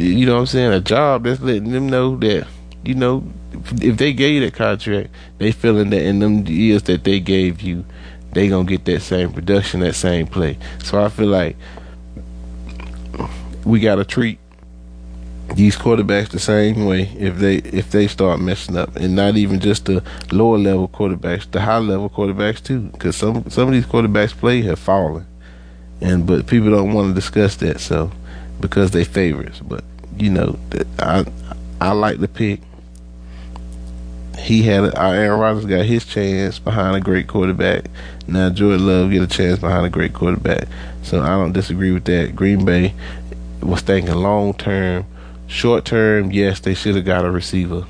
[0.00, 2.46] you know what I'm saying, a job that's letting them know that,
[2.84, 7.04] you know, if they gave you that contract, they feeling that in them years that
[7.04, 7.84] they gave you,
[8.32, 10.58] they gonna get that same production, that same play.
[10.82, 11.56] So I feel like
[13.64, 14.38] we gotta treat
[15.54, 19.60] these quarterbacks the same way if they if they start messing up, and not even
[19.60, 23.86] just the lower level quarterbacks, the high level quarterbacks too, because some some of these
[23.86, 25.26] quarterbacks play have fallen,
[26.00, 27.80] and but people don't want to discuss that.
[27.80, 28.10] So
[28.60, 29.60] because they favorites.
[29.60, 29.84] But
[30.16, 30.58] you know,
[30.98, 31.24] I
[31.80, 32.60] I like the pick.
[34.40, 37.84] He had Aaron Rodgers got his chance behind a great quarterback.
[38.26, 40.66] Now Jordan Love get a chance behind a great quarterback.
[41.02, 42.34] So I don't disagree with that.
[42.34, 42.94] Green Bay
[43.62, 45.06] was thinking long term,
[45.46, 46.30] short term.
[46.30, 47.86] Yes, they should have got a receiver.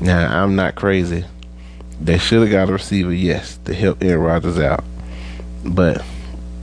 [0.00, 1.24] Now I'm not crazy.
[2.00, 4.84] They should have got a receiver, yes, to help Aaron Rodgers out.
[5.64, 6.04] But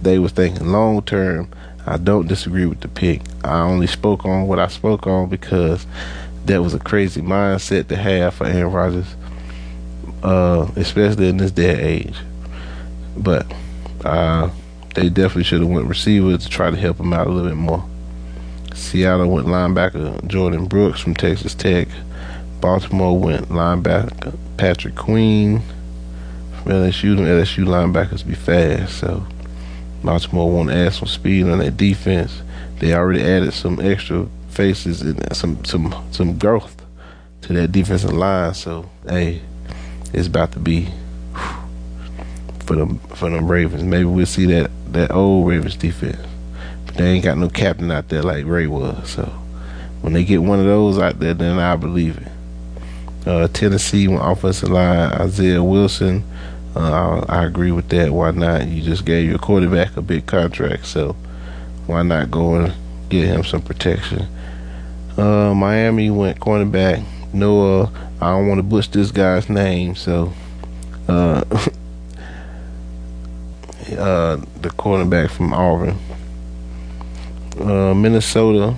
[0.02, 1.50] they was thinking long term
[1.86, 3.22] I don't disagree with the pick.
[3.44, 5.86] I only spoke on what I spoke on because
[6.46, 9.16] that was a crazy mindset to have for Aaron Rodgers,
[10.24, 12.18] uh, especially in this day and age.
[13.16, 13.52] But
[14.04, 14.50] uh,
[14.96, 17.58] they definitely should have went receiver to try to help him out a little bit
[17.58, 17.84] more.
[18.74, 21.88] Seattle went linebacker Jordyn Brooks from Texas Tech.
[22.60, 25.62] Baltimore went linebacker Patrick Queen
[26.56, 27.16] from LSU.
[27.16, 29.26] The LSU linebackers be fast, so
[30.04, 32.42] Baltimore want to add some speed on that defense.
[32.80, 36.82] They already added some extra faces and some some some growth
[37.42, 38.54] to that defensive line.
[38.54, 39.42] So hey,
[40.14, 40.90] it's about to be
[42.66, 43.84] for them for them Ravens.
[43.84, 46.22] Maybe we'll see that that old Ravens defense,
[46.86, 49.10] but they ain't got no captain out there like Ray was.
[49.10, 49.24] So
[50.02, 52.28] when they get one of those out there, then I believe it.
[53.28, 56.26] Uh, Tennessee, one offensive line, Isaiah Wilson
[56.76, 58.12] uh, I, I, agree with that.
[58.12, 58.68] Why not?
[58.68, 61.16] You just gave your quarterback a big contract, so
[61.86, 62.74] why not go and
[63.10, 64.28] get him some protection?
[65.18, 67.92] Uh, Miami went cornerback Noah.
[68.22, 70.34] I don't want to butcher this guy's name, so
[71.08, 71.44] uh,
[73.98, 75.98] uh, the cornerback from Auburn.
[77.60, 78.76] Uh, Minnesota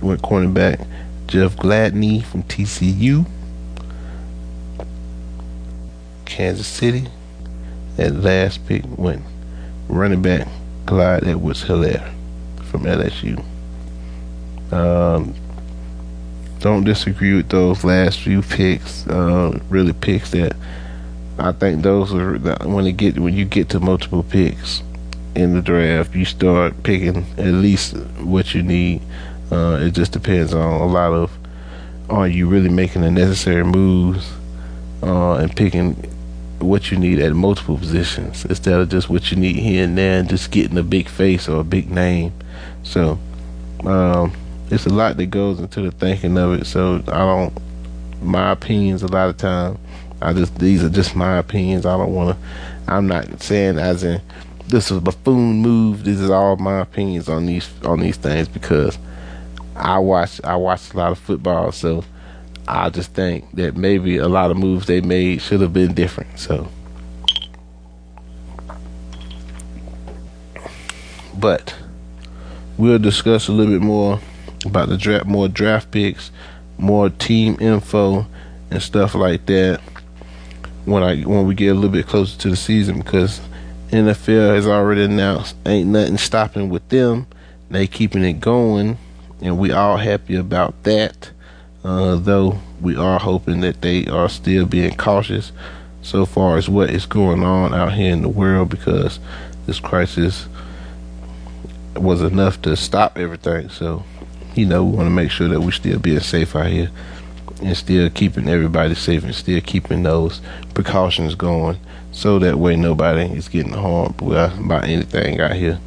[0.00, 0.86] went cornerback
[1.26, 3.26] Jeff Gladney from TCU.
[6.24, 7.06] Kansas City.
[7.96, 9.22] That last pick went
[9.88, 10.46] running back
[10.86, 12.12] Clyde Edwards Helaire
[12.64, 13.44] from LSU.
[14.72, 15.34] Um,
[16.60, 19.06] don't disagree with those last few picks.
[19.06, 20.56] Uh, really picks that
[21.38, 24.82] I think those are when you get when you get to multiple picks
[25.34, 29.02] in the draft, you start picking at least what you need.
[29.52, 31.30] Uh, it just depends on a lot of
[32.10, 34.32] are you really making the necessary moves
[35.02, 35.94] uh, and picking
[36.58, 40.18] what you need at multiple positions instead of just what you need here and there
[40.18, 42.32] and just getting a big face or a big name.
[42.82, 43.18] So
[43.84, 44.32] um,
[44.70, 46.66] it's a lot that goes into the thinking of it.
[46.66, 47.52] So I don't
[48.22, 49.78] my opinions a lot of time.
[50.20, 51.86] I just these are just my opinions.
[51.86, 52.92] I don't want to.
[52.92, 54.20] I'm not saying as in
[54.66, 56.04] this is a buffoon move.
[56.04, 58.98] This is all my opinions on these on these things because
[59.76, 61.72] I watch I watch a lot of football.
[61.72, 62.04] So
[62.66, 66.38] I just think that maybe a lot of moves they made should have been different.
[66.38, 66.68] So,
[71.38, 71.74] but
[72.76, 74.20] we'll discuss a little bit more
[74.64, 76.30] about the draft, more draft picks,
[76.78, 78.26] more team info,
[78.70, 79.80] and stuff like that
[80.84, 83.40] when I when we get a little bit closer to the season because
[83.90, 87.26] NFL has already announced ain't nothing stopping with them.
[87.70, 88.98] They keeping it going,
[89.42, 91.30] and we all happy about that.
[91.84, 95.52] Uh, though we are hoping that they are still being cautious
[96.02, 99.20] so far as what is going on out here in the world because
[99.66, 100.48] this crisis
[101.94, 103.68] was enough to stop everything.
[103.68, 104.04] So,
[104.58, 106.90] you know, we want to make sure that we're still being safe out here.
[107.62, 110.40] and still keeping everybody safe and still keeping those
[110.74, 111.76] precautions going
[112.12, 115.78] so that way nobody is getting harmed by anything out here.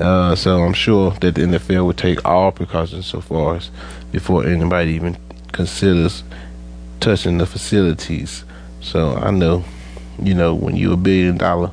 [0.00, 3.70] Uh, so I'm sure that the NFL would take all precautions so far as
[4.12, 5.16] before anybody even
[5.52, 6.22] considers
[7.00, 8.44] touching the facilities.
[8.80, 9.64] So I know,
[10.22, 11.72] you know, when you're a billion dollar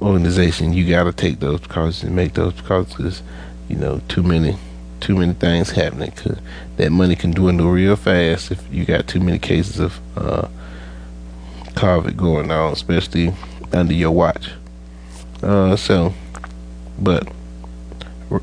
[0.00, 3.22] organization, you got to take those precautions and make those precautions.
[3.68, 4.56] You know, too many,
[5.02, 6.12] too many things happening.
[6.12, 6.38] Cause
[6.76, 10.48] that money can dwindle real fast if you got too many cases of uh,
[11.74, 13.34] COVID going on, especially
[13.72, 14.50] under your watch.
[15.42, 16.14] Uh, so,
[16.98, 17.30] but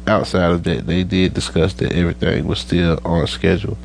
[0.06, 3.78] outside of that, they did discuss that everything was still on schedule.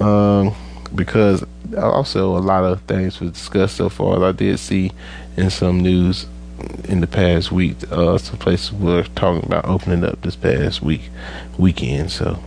[0.00, 0.54] Um,
[0.94, 1.44] because
[1.76, 4.22] also a lot of things were discussed so far.
[4.24, 4.92] I did see
[5.36, 6.26] in some news
[6.88, 11.10] in the past week, uh, some places were talking about opening up this past week
[11.58, 12.10] weekend.
[12.10, 12.38] So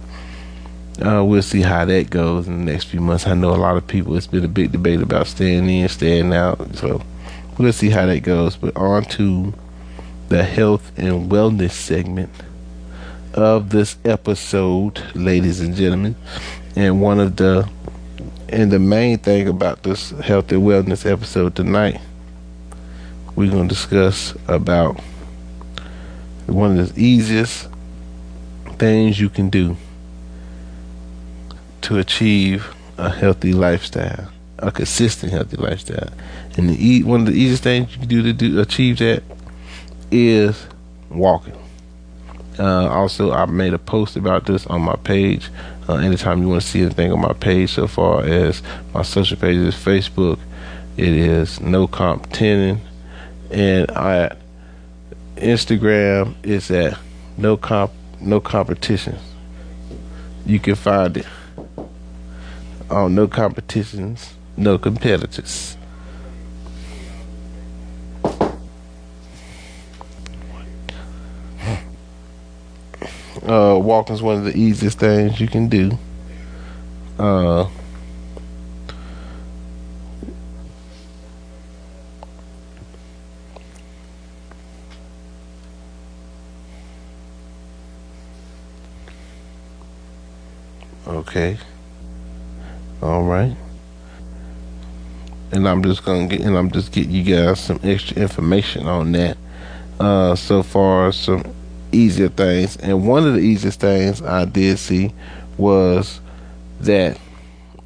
[1.01, 3.27] uh, we'll see how that goes in the next few months.
[3.27, 4.15] I know a lot of people.
[4.15, 6.75] It's been a big debate about staying in, staying out.
[6.75, 7.01] So
[7.57, 8.55] we'll see how that goes.
[8.55, 9.53] But on to
[10.29, 12.31] the health and wellness segment
[13.33, 16.15] of this episode, ladies and gentlemen.
[16.75, 17.69] And one of the
[18.49, 21.99] and the main thing about this health and wellness episode tonight,
[23.37, 24.99] we're gonna discuss about
[26.47, 27.69] one of the easiest
[28.79, 29.77] things you can do
[31.81, 34.27] to achieve a healthy lifestyle,
[34.57, 36.09] a consistent healthy lifestyle.
[36.57, 39.21] And the, one of the easiest things you can do to do achieve that
[40.09, 40.65] is
[41.11, 41.55] walking.
[42.57, 45.51] Uh, also, I made a post about this on my page.
[45.87, 48.63] Uh, anytime you want to see anything on my page, so far as
[48.95, 50.39] my social pages, Facebook,
[50.97, 52.81] it is no comp tenin,
[53.51, 54.37] and at
[55.35, 56.97] Instagram it's at
[57.37, 59.17] no comp no competition.
[60.45, 61.25] You can find it
[62.89, 65.77] on no competitions, no competitors.
[73.43, 75.97] Uh, walking is one of the easiest things you can do.
[77.17, 77.69] Uh,
[91.17, 91.57] okay.
[93.01, 93.55] All right.
[95.51, 99.11] And I'm just gonna get and I'm just getting you guys some extra information on
[99.13, 99.37] that.
[99.99, 101.43] Uh, so far some
[101.91, 102.77] easier things.
[102.77, 105.13] And one of the easiest things I did see
[105.57, 106.19] was
[106.81, 107.17] that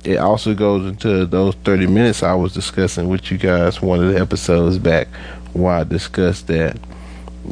[0.04, 4.12] it also goes into those 30 minutes I was discussing with you guys one of
[4.12, 5.08] the episodes back
[5.54, 6.78] where I discussed that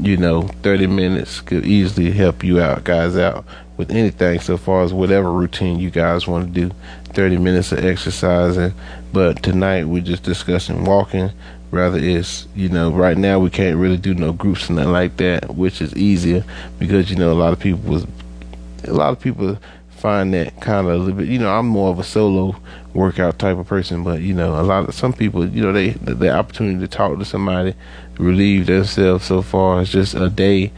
[0.01, 3.45] you know 30 minutes could easily help you out guys out
[3.79, 6.75] with anything so far as whatever routine you guys want to do.
[7.13, 8.73] 30 minutes of exercising
[9.13, 11.31] but tonight we're just discussing walking.
[11.71, 15.15] Rather it's you know right now we can't really do no groups and nothing like
[15.17, 16.43] that which is easier
[16.77, 18.05] because you know a lot of people was
[18.83, 19.57] a lot of people
[19.91, 22.55] find that kind of a little bit you know i'm more of a solo
[22.93, 25.89] workout type of person but you know a lot of some people you know they
[25.89, 27.75] the, the opportunity to talk to somebody
[28.17, 30.71] relieve themselves so far it's just a day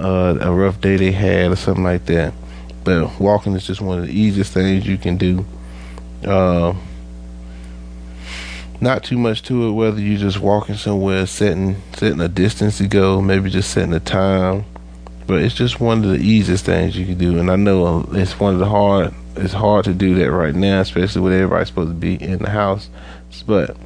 [0.00, 2.32] uh, a rough day they had or something like that
[2.84, 5.44] but walking is just one of the easiest things you can do
[6.26, 6.74] uh,
[8.80, 9.72] not too much to it.
[9.72, 14.00] Whether you're just walking somewhere, setting setting a distance to go, maybe just setting a
[14.00, 14.64] time.
[15.26, 18.38] But it's just one of the easiest things you can do, and I know it's
[18.38, 19.14] one of the hard.
[19.36, 22.50] It's hard to do that right now, especially with everybody supposed to be in the
[22.50, 22.90] house.
[23.46, 23.76] But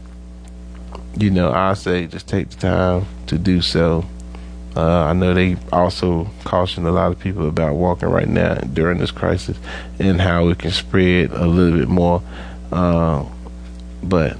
[1.16, 4.04] you know, I say just take the time to do so.
[4.76, 8.98] Uh, I know they also caution a lot of people about walking right now during
[8.98, 9.56] this crisis
[9.98, 12.22] and how it can spread a little bit more.
[12.70, 13.24] Uh,
[14.02, 14.36] but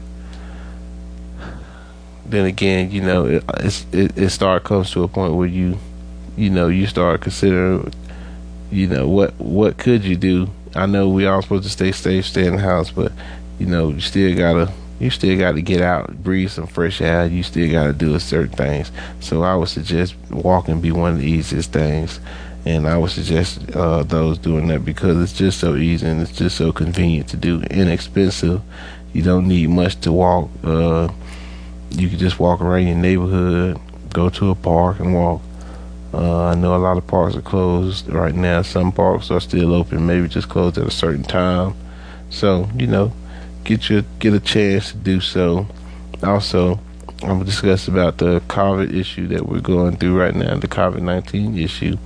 [2.27, 3.45] then again, you know, it
[3.93, 5.79] it, it start comes to a point where you,
[6.37, 7.93] you know, you start considering,
[8.71, 10.51] you know, what what could you do?
[10.75, 13.11] I know we all supposed to stay safe, stay in the house, but
[13.59, 17.27] you know, you still gotta you still got to get out, breathe some fresh air.
[17.27, 18.91] You still got to do certain things.
[19.21, 22.19] So I would suggest walking be one of the easiest things,
[22.65, 26.33] and I would suggest uh, those doing that because it's just so easy and it's
[26.33, 28.63] just so convenient to do, inexpensive.
[29.13, 30.51] You don't need much to walk.
[30.65, 31.09] Uh,
[31.91, 33.79] you can just walk around your neighborhood,
[34.13, 35.43] go to a park and walk.
[36.13, 38.63] Uh, I know a lot of parks are closed right now.
[38.63, 41.75] Some parks are still open, maybe just closed at a certain time.
[42.31, 43.13] So you know,
[43.67, 45.67] get your get a chance to do so.
[46.23, 46.81] Also,
[47.23, 51.03] I'm gonna discuss about the COVID issue that we're going through right now, the COVID
[51.03, 51.99] nineteen issue,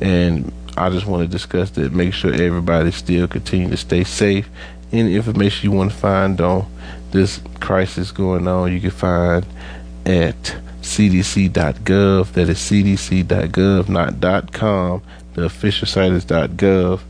[0.00, 1.92] and I just want to discuss that.
[1.92, 4.48] Make sure everybody still continue to stay safe
[4.92, 6.66] any information you want to find on
[7.10, 9.46] this crisis going on, you can find
[10.06, 12.32] at cdc.gov.
[12.32, 15.02] That is cdc.gov, not .com.
[15.34, 17.00] The official site is .gov.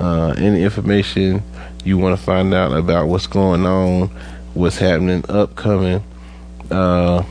[0.00, 1.42] Uh, any information
[1.84, 4.08] you want to find out about what's going on,
[4.54, 6.02] what's happening, upcoming
[6.70, 7.24] uh,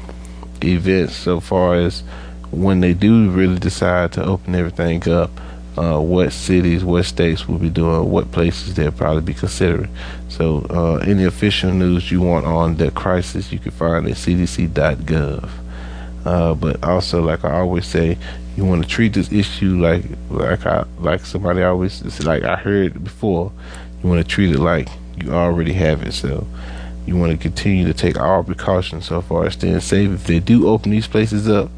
[0.63, 2.01] events so far as
[2.51, 5.31] when they do really decide to open everything up,
[5.77, 9.89] uh, what cities, what states will be doing, what places they'll probably be considering.
[10.29, 15.49] So, uh, any official news you want on the crisis, you can find at cdc.gov.
[16.25, 18.17] Uh, but also, like I always say,
[18.55, 23.03] you want to treat this issue like like I like somebody always like I heard
[23.03, 23.51] before.
[24.03, 26.11] You want to treat it like you already have it.
[26.11, 26.45] So
[27.05, 30.11] you want to continue to take all precautions so far as staying safe.
[30.11, 31.71] If they do open these places up,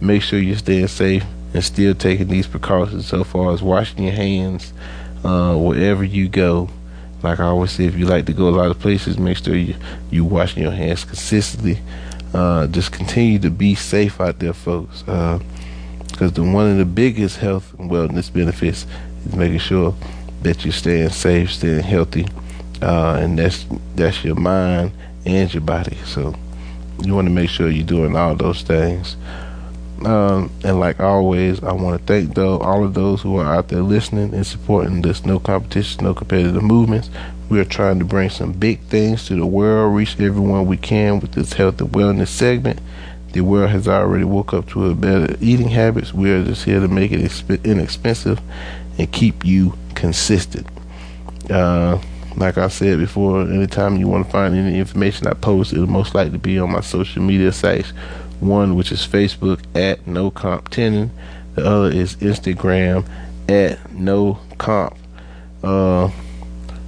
[0.00, 1.24] make sure you're staying safe
[1.54, 4.72] and still taking these precautions so far as washing your hands
[5.24, 6.68] uh, wherever you go.
[7.22, 9.54] Like I always say, if you like to go a lot of places, make sure
[9.54, 9.76] you
[10.10, 11.78] you washing your hands consistently.
[12.34, 15.02] Uh, just continue to be safe out there, folks.
[15.02, 15.40] Because
[16.20, 18.86] uh, the one of the biggest health and wellness benefits
[19.24, 19.94] is making sure
[20.42, 22.26] that you're staying safe, staying healthy,
[22.80, 24.92] uh, and that's that's your mind
[25.24, 25.96] and your body.
[26.04, 26.34] So
[27.04, 29.16] you want to make sure you're doing all those things.
[30.04, 33.68] Um, and like always, I want to thank though all of those who are out
[33.68, 37.08] there listening and supporting this no competition, no competitive movements.
[37.48, 41.20] We are trying to bring some big things to the world, reach everyone we can
[41.20, 42.80] with this health and wellness segment.
[43.32, 46.12] The world has already woke up to a better eating habits.
[46.12, 48.40] We are just here to make it exp- inexpensive
[48.98, 50.66] and keep you consistent.
[51.50, 52.00] Uh,
[52.36, 56.14] like I said before, anytime you want to find any information I post, it'll most
[56.14, 57.92] likely be on my social media sites
[58.42, 61.10] one, which is Facebook at No Comp Tenon.
[61.54, 63.06] The other is Instagram
[63.48, 64.96] at No Comp.
[65.62, 66.10] Uh,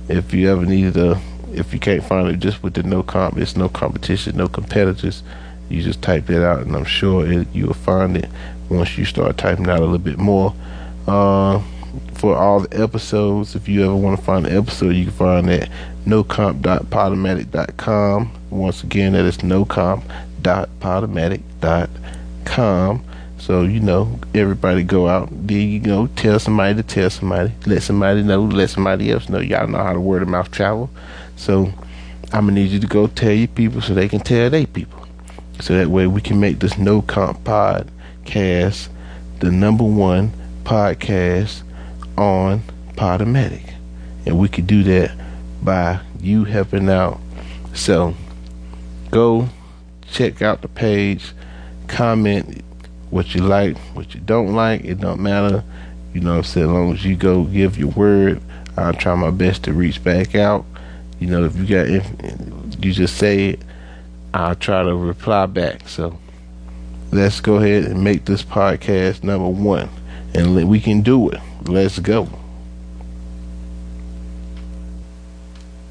[0.09, 1.21] if you ever needed a,
[1.53, 5.23] if you can't find it just with the No Comp, it's no competition, no competitors.
[5.69, 8.29] You just type that out, and I'm sure it, you will find it
[8.69, 10.55] once you start typing out a little bit more.
[11.07, 11.63] Uh,
[12.15, 15.49] for all the episodes, if you ever want to find the episode, you can find
[15.51, 15.71] it at
[16.07, 18.33] nocomp.podomatic.com.
[18.51, 20.03] Once again, that is nocomp
[20.45, 23.05] www.podomatic.com.
[23.39, 27.83] So, you know, everybody go out there, you know, tell somebody to tell somebody, let
[27.83, 29.41] somebody know, let somebody else know.
[29.41, 30.89] Y'all know how to word of mouth travel.
[31.37, 31.73] So,
[32.33, 34.67] I'm going to need you to go tell your people so they can tell their
[34.67, 35.07] people.
[35.61, 38.89] So that way we can make this No Comp podcast
[39.41, 40.33] the number one
[40.65, 41.63] podcast
[42.17, 42.63] on
[42.97, 43.75] Podomatic.
[44.27, 45.13] And we could do that
[45.63, 47.21] by you helping out.
[47.75, 48.15] So,
[49.11, 49.49] go
[50.11, 51.33] check out the page,
[51.89, 52.63] comment
[53.11, 54.85] what you like, what you don't like.
[54.85, 55.63] It don't matter.
[56.13, 56.67] You know I'm saying?
[56.67, 58.41] As long as you go give your word,
[58.77, 60.65] I'll try my best to reach back out.
[61.21, 63.61] You know, if you got, if you just say it,
[64.33, 65.89] I'll try to reply back.
[65.89, 66.19] So
[67.13, 69.89] let's go ahead and make this podcast number one,
[70.35, 71.41] and we can do it.
[71.67, 72.44] Let's go.